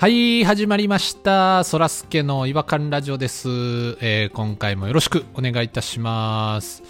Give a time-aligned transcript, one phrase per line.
[0.00, 1.62] はい、始まりました。
[1.62, 3.50] そらすけの違和感ラジオです。
[4.00, 6.82] えー今回もよろしくお願いいたします。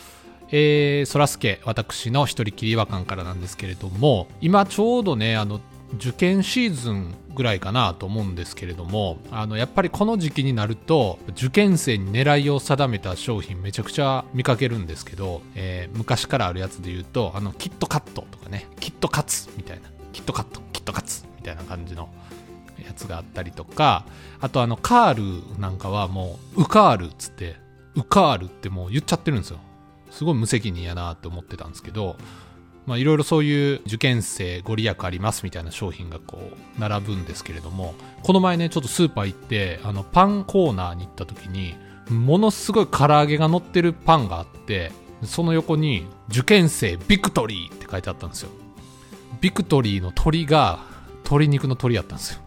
[0.53, 5.61] えー、そらすけ、私の一人きり違和感からなんですけれども、今ちょうどね、あの、
[5.97, 22.09] 受験シーズンぐらいかなと思うんですけれども、あの、やっぱりこの時期になると、受験生に狙いを定めた商品めちゃくちゃ見かけるんですけど、えー昔からあるやつで言うと、あの、キットカットとかね、キットカツみたいな、キットカット、キットカツみたいな感じの
[22.91, 24.05] やつがあったりとか
[24.41, 27.57] あとあのカールなんかはもうウカールっつって
[27.95, 29.59] ウカールってもう言っちゃってるんですよ。
[30.11, 32.17] すごい無責任やなって思ってたんですけど
[32.85, 37.95] まあいろいろそういう受験生ご利益ありますみたいな商品がこう並ぶんですけれども
[38.25, 41.77] この前ねちょっとスーパー行ってあのパンコーナーに行った時に
[42.11, 44.91] ものすごい唐揚げが乗ってるパンがあって
[45.23, 48.51] その横に「受験生ビクトリー」って書いてあったんですよ。
[49.41, 50.81] ビクトリーの鳥が
[51.25, 52.41] 鶏肉の鳥やったんですよ。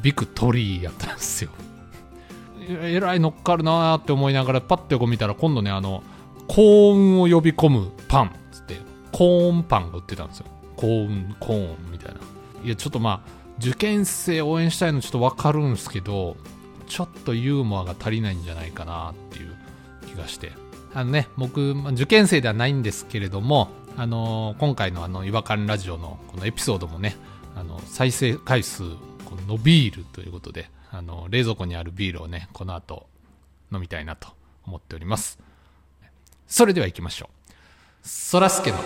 [0.00, 1.50] ビクトリーやったんですよ。
[2.68, 6.02] えらい乗っかるなーって思いながらパッて横見たら今度ねあの
[6.48, 8.76] 幸運を呼び込むパンっつって
[9.10, 10.46] コーンパンが売ってたんですよ。
[10.76, 12.20] 幸運コーンみたいな。
[12.64, 16.36] いやちょっとまあ受験生応援したいのちょっと分かるんですけど
[16.86, 19.56] ちょっとユーモアが足りないんじゃないかなっていう
[20.06, 20.52] 気がして。
[20.94, 27.16] あのね僕受験生ではないんですけれどもあの今回のあの違和感ラジオのこのエピソードもね
[27.56, 28.84] あの再生回数
[29.32, 33.06] この伸びるということであの冷蔵庫にあるビールをねこの後
[33.72, 34.28] 飲みたいなと
[34.66, 35.38] 思っております。
[36.46, 38.06] それでは行きましょう。
[38.06, 38.78] そらすけの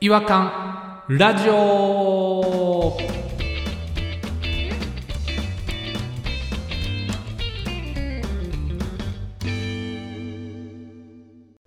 [0.00, 2.98] 違和感ラジオ。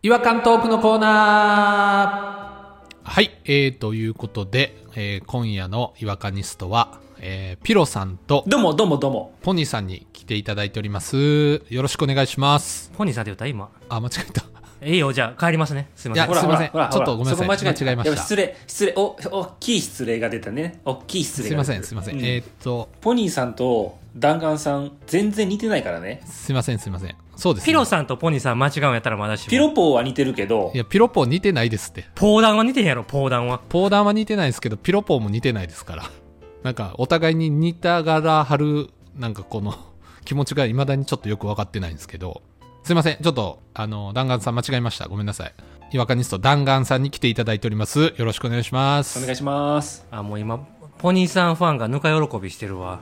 [0.04, 3.10] 違和感トークのコーナー。
[3.10, 9.34] はい、えー、ということで、えー今夜の違和感ニストは、えーピロさんとどうもどうもどうも。
[9.44, 11.62] ポニーさんに来ていただいております。
[11.70, 12.92] よろしくお願いします。
[12.98, 13.70] ポニーさんって言った今。
[13.90, 14.44] あ、間違えた。
[14.84, 15.92] いいよ、じゃあ帰りますね。
[15.96, 16.26] すいません。
[16.26, 20.82] いやすいませんほらちょっとごめんなさいそこ間違えた間違えました失礼、失礼、お、大きい失礼が出たね。
[20.84, 21.66] 大きい失礼が出た。
[21.66, 22.16] すいません、すいません。
[22.16, 26.24] うえーっと、ポニーさんと弾丸さん、全然似てないからね。
[26.26, 27.16] すいません、すいません。
[27.36, 27.66] そうです、ね。
[27.68, 29.52] ピロさんとポニーさん間違うんやったらまだしも。
[29.52, 32.06] ピロポーは似てるけどい、や、ピロポー似てないですって。
[32.16, 33.60] ポーダンは似てへんやろ、ポーダンは。
[33.60, 36.04] ポーダンは似てないですけど、ピロポーも似てないですから。
[36.64, 39.74] なんか、お互いに似たがらはる、なんかこの、
[40.26, 42.42] 気持ちが未だにちょっとよく分かってないんですけど、
[42.84, 43.18] すいません。
[43.22, 45.08] ちょっと、あの、弾丸さん間違えました。
[45.08, 45.54] ごめんなさい。
[45.92, 48.14] 違和感ニスト弾丸さんに来ていただいております。
[48.18, 49.20] よろしくお願いします。
[49.20, 50.06] お願いします。
[50.10, 50.60] あ、もう今、
[51.00, 53.02] ポニーさんファンがぬか喜びしてるわ。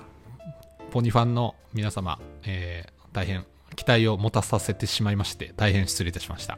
[0.91, 6.57] ポニファンの皆様、えー大変期待を持たさせてしまいまして、大変失礼いたしました。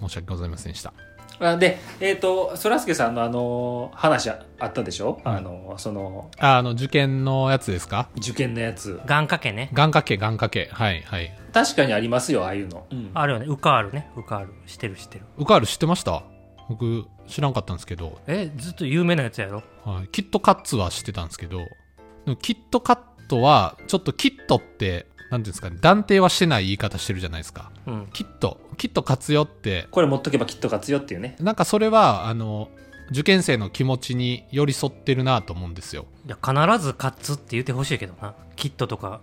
[0.00, 0.92] 申し訳ございませんでした。
[1.40, 8.08] あで、えっ、と、そらすけさんのあの、話ああったでしょ、あの、その、ああの、受験のやつですか？
[8.16, 9.00] 受験のやつ。
[9.06, 9.70] 願掛けね。
[9.72, 10.68] 願掛け、願掛け。
[10.72, 11.32] はい、はい。
[11.52, 12.86] 確かにありますよ、ああいうの。
[12.90, 13.10] うん。
[13.14, 13.46] あるよね。
[13.46, 14.10] ウカールね。
[14.16, 14.54] ウカール。
[14.66, 15.24] 知ってる知ってる。
[15.36, 16.22] ウカール知ってました？
[16.68, 19.62] 僕、知らんかったんですけど、え、ずっと有名なやつやろ？
[19.84, 27.70] はい、キットカッツは知ってたんですけど、でもキットカットは、ちょっとキットって、なんていうんですかね、断定はしてない言い方してるじゃないですか。
[27.86, 28.08] うん。
[28.12, 31.36] キット、キット活用って、これ持っとけばきっと勝つよっていうね。
[31.40, 32.70] なんかそれは、あの、
[33.10, 36.06] 受験生の気持ちに寄り添ってるなと思うんですよ。
[36.26, 36.52] いや、必
[36.84, 38.34] ず勝つって言ってほしいけどな。
[38.56, 39.20] キットとか、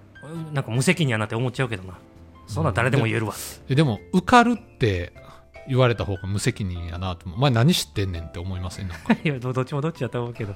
[0.53, 1.95] なんか無責任やなって思っちゃうけどな。
[2.47, 3.33] そんなん誰でも言えるわ。
[3.69, 5.13] えでも、受かるって
[5.67, 7.37] 言われた方が無責任やなと思う。
[7.37, 8.87] お前何知ってんねんって思いません？
[8.87, 9.13] なんか。
[9.23, 10.53] いや、どどっちもどっちやと思うけど。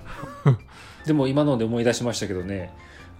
[1.05, 2.71] でも今ので思い出しましたけどね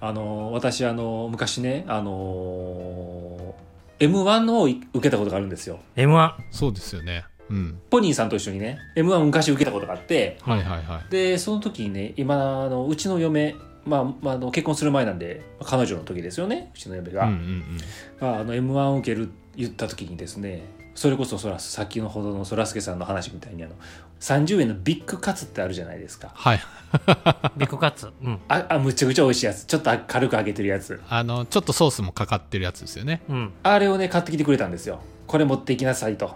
[0.02, 3.56] あの私あの昔ねあの
[4.00, 6.34] m 1を受けたことがあるんですよ M1。
[6.52, 7.26] そうですよね。
[7.50, 7.80] うん。
[7.90, 11.12] ポニーさんと一緒にね m 1昔受けたことがあってはいはいはい。
[11.12, 13.56] でその時にね今あのうちの嫁
[13.86, 17.78] まあ、まあ、あの結婚する前なんで彼女の時ですよねうちの嫁が、うんうんうん。
[18.20, 20.64] があの m 1を受ける言った時にですね
[21.00, 23.74] それこそそらさっきのほどのそらすけさんの話みたいにあの
[24.20, 26.60] 30円のビッグカツってあるじゃないですかはい。
[27.56, 28.12] ビッグカッツ？
[28.22, 28.38] うん。
[28.50, 33.22] ああむちゃくちゃ美味しいやつちょっと軽く揚げてるやつあの、ちょっとソースもかかってるやつですよね。
[33.30, 33.54] うん。
[33.64, 36.36] あれをね買ってきてくれたんですよこれ持っていきなさいと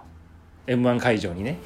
[0.66, 1.60] m 1会場にね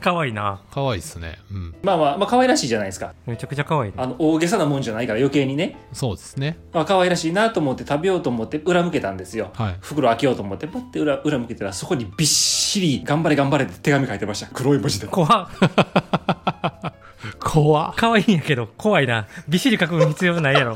[0.00, 0.60] かわいいな。
[0.70, 1.38] かわいいっすね。
[1.50, 1.74] うん。
[1.82, 4.02] まあまあまあ可愛らしいじゃないですかめちゃくちゃかわいいな。
[4.02, 6.58] あの大げさなもんじゃないから余計にね、そうですね。
[6.72, 9.76] まあ可愛らしいなと思って食べようと思って裏向けたんですよはい。
[9.80, 15.48] 袋開けようと思ってパッて裏裏向けたらそこにびっしり「頑張れ頑張れ」って手紙書いてました黒い文字で怖っ
[17.38, 19.26] 怖っ可愛いんやけど、怖いな。
[19.48, 20.74] びっしり書く必要ないやろ。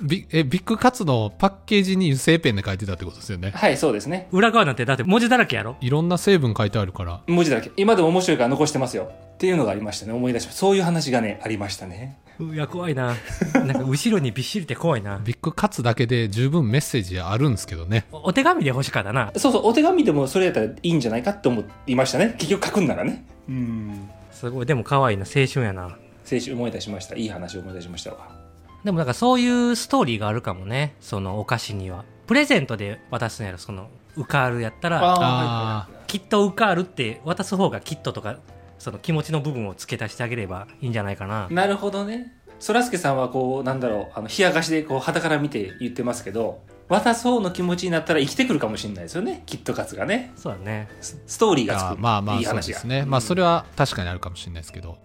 [0.00, 3.50] ビえビッグカツのパッケージに油性ペンで書いてたってことですよね。
[3.54, 4.28] はいそうですね。
[4.32, 5.76] 裏側なんてだって文字だらけやろ。
[5.80, 7.22] いろんな成分書いてあるから。
[7.26, 7.70] 文字だらけ。
[7.76, 9.10] 今でも面白いから残してますよ。
[9.34, 12.18] っていうのがありましたね思い出しましたそういう話がねありましたね。
[12.40, 13.16] いや怖いな。
[13.54, 15.18] なんか後ろにびっしりって怖いな。
[15.18, 18.06] ビッグカツだけで十分メッセージあるんですけどね。
[18.12, 19.32] おお手紙で欲しかったな。
[19.36, 22.36] そうそうお手紙でもそれやったらいいんじゃないかって思いましたね。
[22.38, 23.24] 結局書くんならね。
[23.48, 24.08] うん。
[24.30, 24.66] すごい。
[24.66, 25.24] でも可愛いな。
[25.24, 25.82] 青春やな。
[26.30, 27.16] 青春思い出しました。
[27.16, 28.47] いい話を思い出しましたわ
[28.88, 30.94] でもなんかそういうストーリーがあるかもね。
[30.98, 32.06] そのお菓子には。
[32.26, 38.38] プレゼントで渡すんやろそのウカールやったらあきっとウカールって渡す方がキットとか
[38.78, 41.48] その気持ちの部分を付け足してあげればいいんじゃないかな。
[41.50, 42.32] なるほどね。
[42.60, 49.42] そらすけさんはこうなんだろうあの冷やかしでこう肌から見て言ってますけど渡す方の気持ちになったら生きてくるかもしれないですよね。
[49.44, 50.32] キットカツがね。
[50.34, 50.88] そうだね。
[51.02, 52.78] スストーリーがつあくまあまあそういい話が。
[52.78, 53.04] ですね。
[53.04, 54.96] まあそれは確かにあるかもしれないですけど。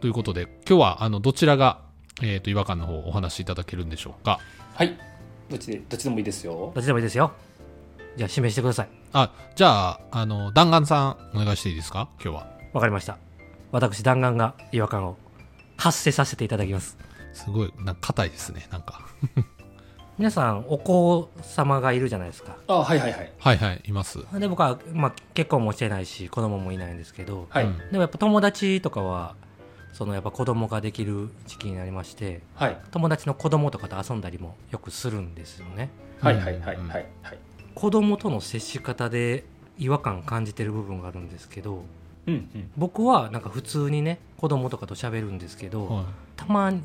[0.00, 1.87] ということで今日はあのどちらが、
[2.22, 4.40] えー、と違和感の方お話しいただけるんでしょうか？
[4.74, 4.96] はい。
[5.48, 6.72] どっちでどっちでもいいですよ。
[6.74, 7.32] どっちでもいいですよ。
[8.16, 8.88] じゃあ指名してください。
[9.12, 12.08] あじゃああの弾丸さんお願いしていいですか？
[12.22, 12.46] 今日は。
[12.72, 13.18] わかりました。
[13.70, 15.16] 私弾丸が違和感を
[15.76, 16.98] 発生させていただきます。
[17.32, 19.02] すごいなんか硬いですねなんか。
[20.18, 22.56] 皆さんお子様がいるじゃないですか。
[22.66, 23.32] あはいはいはい。
[23.38, 24.18] はいはいいます。
[24.36, 27.78] で僕は、まあ、結婚もしてないし子供もいないんですけど、はい、うん。
[27.78, 29.36] でもやっぱ友達とかは
[29.98, 32.78] そのやっぱ子供ができる時期になりましてはい。
[32.92, 35.90] 友達の子供とかと遊んだりもよくするんですよね。
[36.20, 36.88] はいはいはいはいうん。
[36.88, 37.06] はい。
[37.74, 39.42] 子供との接し方で
[39.76, 41.82] 違和感感じてる部分があるんですけど
[42.28, 42.70] うんうん。
[42.76, 46.04] 僕はなんか普通にね子供とかと喋るんですけど、はい。
[46.36, 46.80] たまに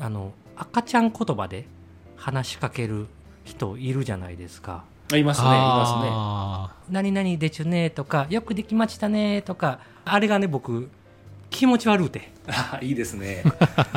[0.00, 1.66] あの赤ちゃん言葉で
[2.16, 3.08] 話しかける
[3.44, 4.84] 人いるじゃないですか。
[5.12, 6.10] あいますねいますね。
[6.10, 10.88] あ「何々でちゅね」とか「よくできましたね」とかあれがね僕
[11.54, 12.30] 気持ち悪うて。
[12.48, 13.44] あ いいですね。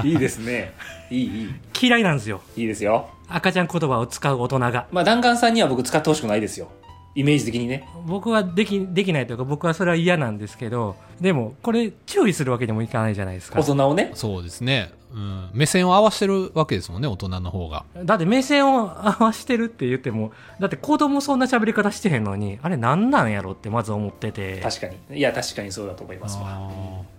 [0.03, 0.73] いいですね。
[1.09, 1.55] いいいい。
[1.81, 2.41] 嫌いなんですよ。
[2.55, 3.09] いいですよ。
[3.27, 4.85] 赤ちゃん言葉を使う大人が。
[4.91, 6.69] まあ弾丸さんには僕使ってほしくないですよ。
[7.15, 7.83] イメージ的にね。
[8.05, 13.59] 僕はできできないというか僕はそれは嫌なんですけどでもこれ注意するわけにもいかないじゃないですか。
[13.59, 14.11] 大人をね。
[14.13, 17.85] ーそうですね、うん、目線を合わせてるわけですもんね大人の方が。
[18.03, 24.61] だって目線を合わしてるって言ってもだって子供そんな喋り方してへんのにあれなんなんやろってまず思ってて。
[24.61, 25.17] 確かに。
[25.17, 26.43] いや確かにそうだと思いますわ。
[26.45, 27.16] あ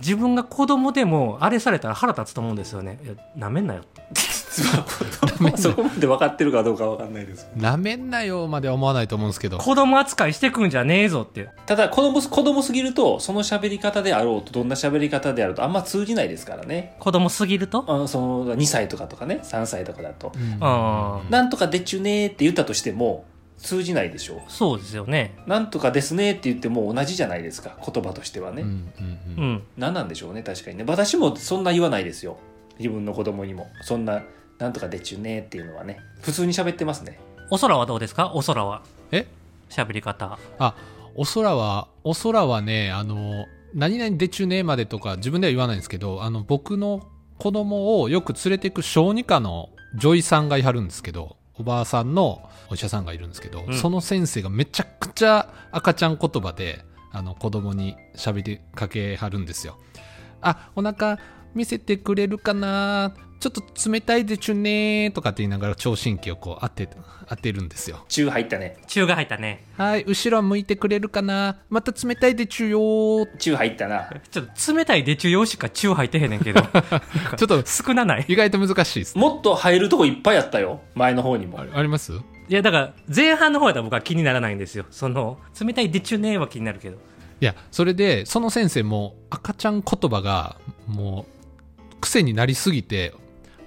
[0.00, 2.98] 自分が子供でもあれされたら腹立つと思うんですよね。
[3.34, 3.80] なめんなよ。
[3.80, 4.02] って
[5.38, 9.58] まあそこまで分かってるかどうか分かんないですーなめんなよまでは思わないと思うんですけど。
[9.58, 16.96] 子供扱いしてくんじゃねえぞってただ子供子供すぎるとその喋り方であろうとどんな喋り方であるとあんま通じないですからね。
[17.00, 17.84] 子供すぎると？
[17.86, 20.32] あのその2歳とかとかね3歳とかだと。
[20.34, 20.58] うん。
[21.30, 23.26] なんとかでちゅねーって言ったとしても
[23.58, 24.42] 通じないでしょ。
[24.48, 25.34] そうですよね。
[25.46, 29.52] なんとかですねって言っても同じじゃないですか言葉としてはね、うんうんううん。
[29.54, 30.84] ん何なんでしょうね確かにね。
[30.86, 32.38] 私もそんな言わないですよ。
[32.78, 33.68] 自分の子供にも。
[33.82, 34.22] そんな
[34.58, 35.98] なんとかでちゅねーっていうのはね。
[36.22, 37.18] 普通に喋ってますね。
[37.50, 38.32] お空はどうですか？
[38.34, 38.82] お空は。
[39.10, 39.26] え？
[39.70, 40.38] 喋り方。
[40.58, 40.74] あ
[41.14, 47.06] お空はお空はねあの何々でちゅねまでとか自分では言わないんですけどあの僕の
[47.38, 53.74] 子供をよく連れていく小児科の女医さんがいはるんですけどおばあさんのお医者さんがいるんですけど、うん。
[53.74, 59.78] その先生がめちゃくちゃ赤ちゃん言葉であの子供に喋りかけはるんですよ。
[60.40, 61.18] あお腹
[61.54, 66.88] 見せてくれるかなちょっと冷たいでちゅねとかって言いながら聴診器をこう当て
[67.28, 68.04] 当てるんですよ。
[68.08, 68.76] 中入ったね。
[68.86, 69.64] 中が入ったね。
[69.76, 71.58] はい、後ろ向いてくれるかな？
[71.68, 74.10] また冷たいでちゅよー中入ったな。
[74.30, 76.62] ちょっと冷たいで中用しか中入ってへんねんけど。
[77.36, 78.24] ちょっと少なない。
[78.26, 79.18] 意外と難しいです。
[79.18, 81.60] もっと入るとこいっぱいあったよ前の方にも。
[81.60, 82.12] ああります？
[82.12, 84.86] いやだから前半の方やったら僕は気にならないんですよ。
[84.90, 86.96] その冷たいでちゅねは気になるけど。
[87.38, 91.26] いや、それで、その先生も赤ちゃん言葉がも
[91.92, 93.12] う癖になりすぎて、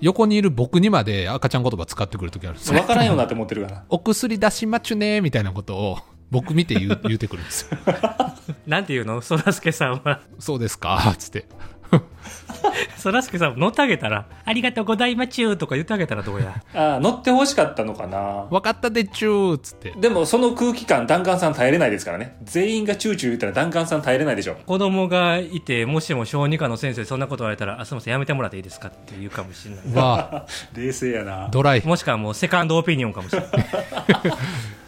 [0.01, 2.79] 横にいる僕にまで赤ちゃん言葉使ってくるときあるんですよ。
[2.79, 5.97] 分からんようになって思ってるからお薬出しまちゅねみたいなことを
[6.31, 7.77] 僕見て言う言うてくるんですよ。
[8.67, 9.19] なんていうの？
[9.21, 11.15] そらすけさんはそうですか？
[11.17, 11.45] つって。
[12.97, 16.53] そらすけさん乗ってあげたら「ありがとうございまちゅ」とか言ってあげたらどうや？
[16.75, 18.17] ああ乗ってほしかったのかな。
[18.17, 19.93] わかったでちゅーつって。
[19.97, 22.35] でもその空気感弾丸さん耐えれないですからね。
[22.43, 24.55] 全員がチューチュー言ったら弾丸さん耐えれないでしょ。
[24.65, 29.95] 子供がいてもしも小児科の先生そんなこと言われたら「あすみませんやめてもらっていいですか?」って言うかもしれない。
[29.95, 30.45] わあ、
[30.77, 31.47] 冷静やな。
[31.49, 31.85] ドライ。
[31.85, 33.49] もしくはもうセカンドオピニオンかもしれない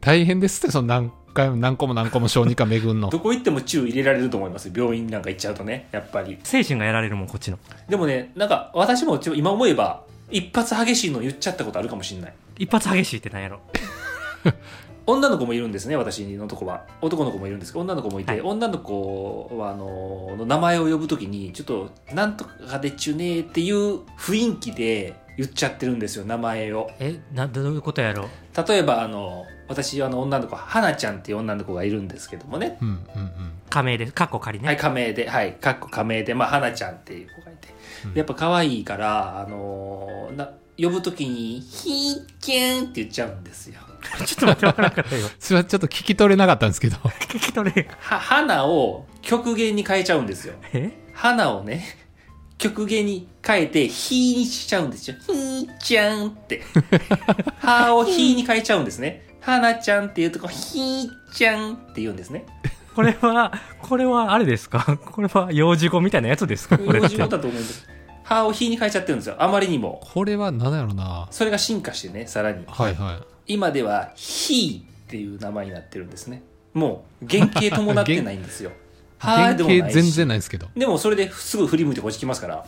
[0.00, 3.08] 大変ですって、その何回も何個も何個も小児科巡んの。
[3.10, 4.72] どこ行ってもチュー入れられると思います？
[4.74, 6.38] 病院なんか行っちゃうとねやっぱり。
[6.42, 7.58] 精神がやられるもんこっちの。
[7.88, 12.34] でもねなんか私も今思えば一発激しいの言っちゃったことあるかもしれない。
[12.58, 13.60] 一発激しいってなんやろ。
[15.08, 16.84] 女の子もいるんですね私のとこは。
[17.00, 18.40] 男の子もいるんですけど女の子もいて、はい。
[18.40, 26.90] 女の子はあのの名前を呼ぶときにちょっと「なんとかでちゅね」っていう雰囲気で言っちゃってるんですよ名前を。
[26.98, 28.68] えなどういうことやろう？
[28.68, 32.78] 例えばあの私あの女の子花ちゃんっていう女の子がいるんですけどもね。
[32.80, 33.52] うんうんうん。
[33.68, 35.28] 仮名でカッコ仮ね、はい仮名で。
[35.28, 36.34] はいかっこ仮名で。
[36.34, 37.68] まあ花ちゃんっていう子がいて。
[38.14, 43.80] やっぱ可愛いからあのな呼ぶときに「ひーちゃん」って言っちゃうんですよ。
[44.24, 45.26] ちょっと待って分からなかったよ。
[45.38, 46.96] それはちょっと聞き取れなかったんですけど。
[46.96, 50.54] 聞き取れは花を極限に変えちゃうんですよ。
[50.72, 50.92] え？
[51.12, 51.82] 花をね
[52.58, 56.62] 極限に変えて「ひ」にしちゃうんですよ「ひーちゃん」って
[57.58, 62.44] 「は」を「ひ」に変えちゃうんですね「花ちゃん」っていうとこ「ひーちゃん」って言うんですね。
[62.96, 64.98] これはこれはあれですか？
[65.04, 66.76] これは幼児語みたいなやつですか？
[66.78, 67.86] こ幼児語だと思うんです
[68.24, 69.36] 「は」を「ひ」に変えちゃってるんですよ。
[69.38, 70.00] あまりにも。
[70.12, 71.28] これは何やろな。
[71.30, 72.64] それが進化してねさらに。
[72.66, 73.52] はいはい。
[73.54, 76.42] 今では「ひ」っていう名前になってるんですね。
[76.74, 78.72] もう原型伴ってないんですよ。
[79.18, 80.66] は 原型全然ないんですけど。
[80.76, 82.56] でもそれですぐ振り向いてこっち来ますから。
[82.56, 82.64] も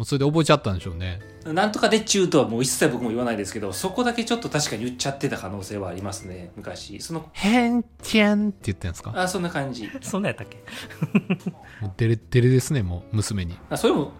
[0.00, 1.20] うそれで覚えちゃったんでしょうね。
[1.44, 7.00] なんとかでっちゅうとはもう一切僕も言わないですけどそこだけちょっと確かに言っちゃってた可能性はありますね昔。
[7.00, 9.12] そのへんちゃんって言ってんですか？
[9.14, 9.88] あそんな感じ。
[10.02, 10.58] そんなんやったっけ？
[11.80, 13.56] もうデレデレですねもう娘に。
[13.70, 14.12] あそれも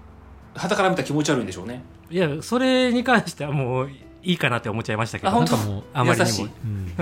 [0.55, 1.83] 旗から見たら気持ち悪いんでしょうね。
[2.11, 3.91] いやそれに関してはもう
[4.23, 5.31] いいかなって思っちゃいましたけど。
[5.31, 5.57] あ本当？
[5.59, 6.49] もうあまりにも。
[6.65, 6.95] うん。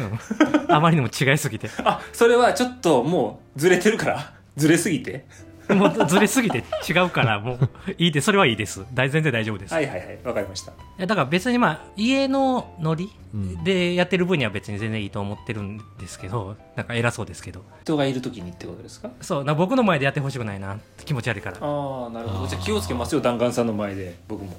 [0.69, 1.71] あまりにも違いすぎて。
[1.85, 4.33] あそれはちょっともうずれてるから。
[4.57, 5.27] ずれすぎて
[5.69, 7.59] もうずれすぎて違うからもう
[7.99, 8.27] いいです。
[8.27, 8.85] それはいいです。
[8.95, 10.19] 大全然大丈夫です、はいはいはい。
[10.25, 10.73] わかりました。
[10.99, 13.65] だから別にまあ家のノリうん。
[13.65, 17.65] でやってる分には別に全然いいと思ってるんですけどなんか偉そうですけど。
[17.83, 19.11] 人がいる時にってことですか？
[19.21, 21.55] そうな僕の前でやってほしくないな気持ち悪いから。
[21.55, 22.47] だかああなるほど。
[22.47, 24.53] じゃあ気をつけますよ弾丸さんの前で僕も。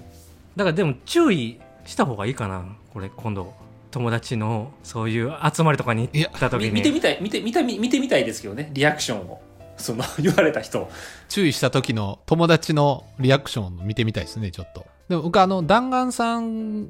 [0.55, 3.53] らでも注意した方がいいかなこれ今度。
[3.89, 6.71] 友達のそういう集まりとかに行った時に。
[6.71, 9.41] み見てみたい見て見た見見てみたいですけどねリアクションを
[9.77, 10.89] その 言われた人。
[11.29, 14.86] 注意した時の友達のリアクションを見てみたいですねちょっと。
[15.10, 16.88] でも僕あの弾丸さん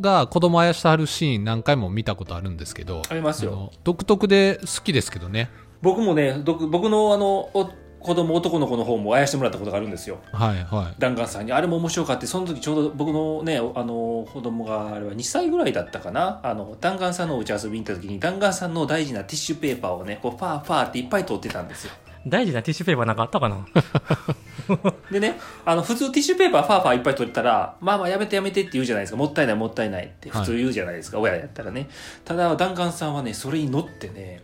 [0.00, 3.70] が子供あやしてはるシーン何回も見たことあるんですけどありますよ。
[3.84, 5.50] 独特で好きですけどね。
[5.82, 7.70] 僕もねど僕のあのお
[8.04, 10.18] 子供男の子の方もあやしてもらったことがあるんですよ。
[10.30, 10.94] はいはい。
[10.98, 11.52] 弾丸さんに。
[11.52, 16.40] あれも面白かってその時ちょうど僕のねあの子供があれは2歳ぐらいだったかな。
[16.42, 21.92] あの弾丸さんのお家遊びに行った時に弾丸さんの大事なティッシュペーパーをねこうファーファーっていっぱい取ってたんですよ
[22.26, 23.66] 大事なティッシュペーパーなんかあったかな？
[25.10, 29.16] でねあの普通ティッシュペーパーファーファーいっぱい取ったらまあまあやめてやめてって言うじゃないですか。
[29.18, 31.88] もったいないもったいないって普通言うじゃないですか、親やったらね。
[32.24, 34.42] ただダンカンさんはねそれに乗ってね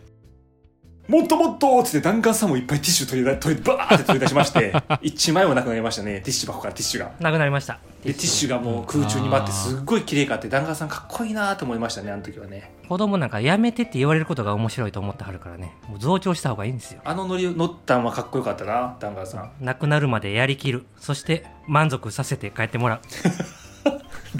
[1.11, 6.21] もっともっとっつって弾丸さんもいっぱいティッシュ取り出取りバーって取り出しまして 一枚もなくなりましたね。
[6.21, 7.11] ティッシュ箱からティッシュが。
[7.19, 7.79] なくなりました。
[8.01, 12.71] でティッシュがもう空中に舞ってすっごい綺麗かって弾丸さんかっこいいなと思いましたねあの時はね。
[12.87, 15.75] 子供なんかやめてって言われることが面白いと思ってはるからね。
[15.89, 17.01] もう増長した方がいいんですよ。
[17.03, 19.51] あの乗り乗ったんはかっこよかったな弾丸さん。
[19.59, 20.85] なくなるまでやりきる。
[20.97, 23.01] そして満足させて帰ってもらう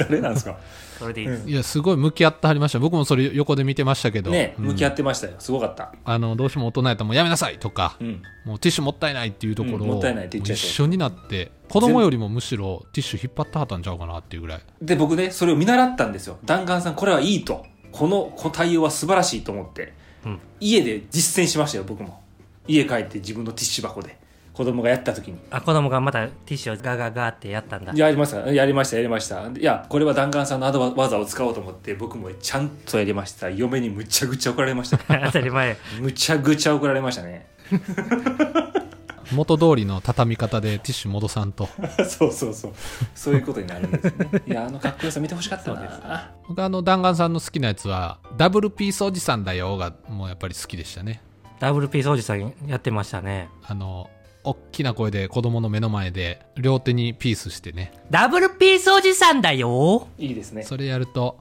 [0.03, 0.57] 誰なんですか？
[0.99, 1.27] それでいい。
[1.27, 2.79] です、いやすごい向き合ってはりました。
[2.79, 4.31] 僕もそれ横で見てましたけど。
[4.31, 4.65] ねうん。
[4.65, 5.33] 向き合ってましたよ。
[5.39, 5.93] すごかった。
[6.05, 7.97] あのどうしても大人やったらもうやめなさいとか。
[7.99, 8.21] うん。
[8.45, 10.69] もうティッシュもったいないっていうところを、うんもったいないって言っちゃいそう。
[10.69, 14.61] 一緒になって子供よりもむしろティッシュ引っ張ってはったんちゃうかなっていうぐらい。
[14.81, 16.37] で僕ねそれを見習ったんですよ。
[16.45, 17.65] 弾丸さんこれはいいと。
[17.91, 19.93] このこの対応は素晴らしいと思って、
[20.25, 20.39] うん。
[20.59, 22.21] 家で実践しましたよ僕も。
[22.67, 24.17] 家帰って自分のティッシュ箱で
[24.53, 25.37] 子供がやった時に。
[25.49, 27.93] あ子供がまたティッシュをガガガってやったんだ。
[27.95, 28.51] やりました。
[28.51, 29.47] やりましたやりました。
[29.47, 33.49] いやこれは弾丸さんのアドバ技を使おうと思って僕もちゃんとやりました。
[33.49, 34.97] 嫁にむちゃくちゃ怒られました。
[35.25, 35.77] 当たり前。
[35.99, 37.47] むちゃくちゃ怒られましたね。
[39.33, 41.69] 元通りの畳み方でティッシュ戻さんと。
[42.07, 42.73] そうそうそう。
[43.15, 44.43] そういうことになるんですね。
[44.47, 46.31] いやあのかっこよさ見てほしかったな。
[46.47, 51.21] 僕あの弾丸さんの好きなやつはダブルピースおじさんだよがもうやっぱり好きでしたね。
[51.59, 53.49] ダブルピースおじさんやってましたね。
[53.63, 54.09] あの
[54.43, 57.93] 大きな声で子供の目の前で両手にピースしてね。
[58.09, 60.07] ダブルピースおじさんだよ。
[60.17, 60.63] いいですね。
[60.63, 61.39] それやると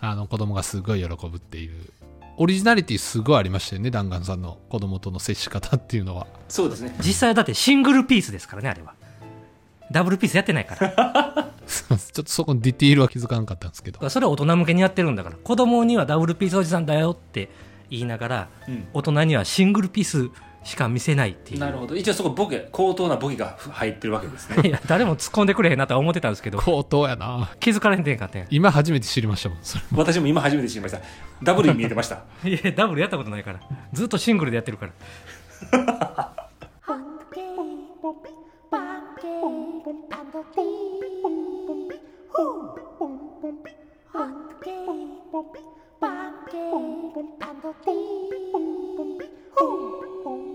[0.00, 1.74] あの子供がすごい喜ぶっていう。
[2.36, 6.28] オリジナリティすごいありましたよね弾丸さんの子供との接し方っていうのは。
[6.48, 6.94] そうですね。
[7.00, 8.94] 実際はだってシングルピースですからねあれは。
[9.90, 11.52] ダブルピースやってないから。
[11.66, 14.08] ちょっとそこのディティールは気づかなかったんですけど。
[14.08, 17.50] それは大人向けにやってるんだから子供にはダブルピースおじさんだよって
[17.90, 18.86] 言いながらうん。
[18.92, 20.30] 大人にはシングルピース
[20.64, 29.58] しか見せないっていうなるほど一応そこボケ高等なボケが入ってるわけですねいや誰も突っ込んでくれへんなとは思ってたんですけど高等やな気づかれへんてんかってん今初めて知りましたもん
[29.96, 31.00] 私も今初めて知りました
[31.42, 33.60] ダブルに見えてましたいやダブルやったことないから
[33.92, 34.92] ずっとシングルでやってるから
[49.58, 50.47] Home.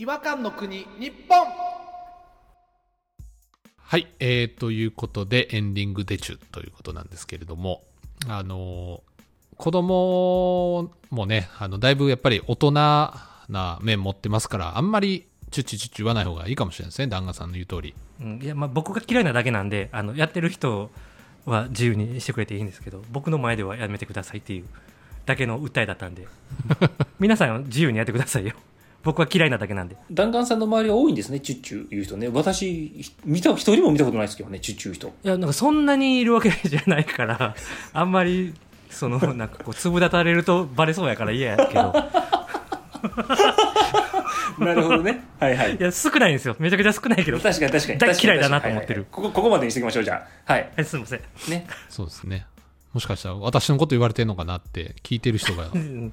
[0.00, 1.46] 違和感の国日本。
[3.76, 7.82] はい、えー、ということでエンディングでちゅということなんですけれども
[8.26, 9.02] あの
[9.56, 20.90] 子供もねあのだいぶやっぱり大人な面持ってますからあんまりチュチュチュチュ言わない方がいいかもしれないですね旦那さんの言う通り、うん、いやまあ僕が嫌いなだけなんであのやってる人
[21.46, 24.64] は自由にしてくれていいんですけど僕の前ではやめてくださいっていう
[25.26, 26.26] だけの訴えだったんで
[27.18, 28.54] 皆さんは自由にやってくださいよ。
[29.02, 29.96] 僕は嫌いなだけなんで。
[30.10, 32.28] 弾丸さんの周りは多いんですねチュッチュ言う人ね。
[32.28, 35.08] 私見た一人も見たことないですけどねチュッチュ言う人。
[35.08, 37.54] いやなんかそんなにいるわけじゃないから
[37.94, 38.52] あんまり
[38.90, 41.94] そのなんかこう粒立たれるとバレそうやから嫌やけど
[44.60, 45.24] なるほどね。
[45.38, 45.76] はいはい。
[45.76, 46.56] いや少ないんですよ。
[46.58, 47.98] めちゃくちゃ少ないけどは確かに確かに。
[47.98, 48.94] 大嫌いだなと思ってる。
[48.94, 50.52] はいはいここここまでにしておきましょうじゃあ。
[50.52, 50.72] はい。
[50.78, 51.20] いすいません。
[51.48, 51.66] ね。
[51.88, 52.46] そうですね。
[52.92, 56.12] もしかしたら私のこと言われてんのかなって聞いてる人が うん。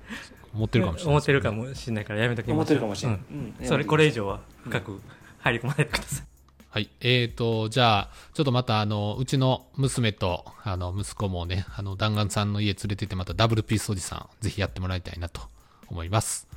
[0.53, 3.55] 思ってるかもしれない思ってるかもしれないからやめときましょう思ってるかもしれない、うん。
[3.59, 3.67] うん。
[3.67, 5.01] それこれ以上は深く
[5.39, 6.27] 入り込まないでください。
[6.69, 6.89] はい。
[6.99, 15.41] えーと、じゃあ、ちょっとまた、あの、うちの娘と、あの、息子もね、あの、弾丸さんの家連れてって、またダブルピースおじさん、ぜひやってもらいたいなと
[15.87, 16.47] 思います。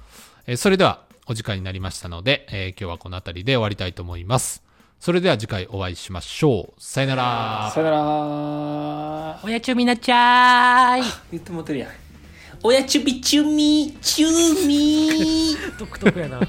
[0.47, 4.63] えーそれでは、お時間になりましたので、えー今日はこの辺りで終わりたいと思います。
[4.99, 6.83] それでは次回お会いしましょう。
[6.83, 7.71] さよなら。
[7.73, 11.91] さよならおやちゅみなちゃーい 言ってもってるやん
[12.63, 16.41] 親チュビチュミチュミ独特やな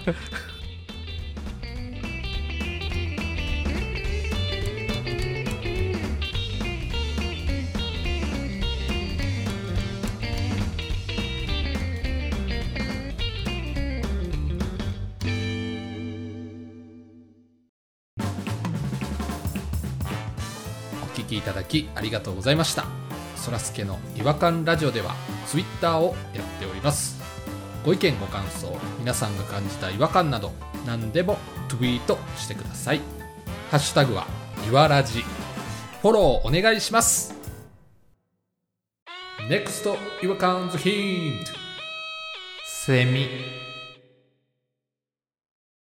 [21.31, 22.85] きいただきありがとうございました。
[23.37, 25.15] そらすけの違和感ラジオでは
[25.47, 27.19] ツイッターをやっております。
[27.85, 30.51] ご意見ご感想皆さんが感じた違和感など
[30.85, 33.01] 何でもツイートしてください。
[33.71, 34.27] ハッシュタグは
[34.67, 35.23] いわらじ
[36.01, 37.33] フォローお願いします。
[39.49, 41.51] NEXT 違和感ズヒント。
[42.85, 43.70] セミ。